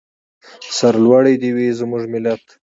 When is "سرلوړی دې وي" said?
0.77-1.67